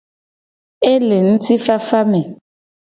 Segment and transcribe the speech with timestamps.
[0.89, 2.21] E le ngtifafa me.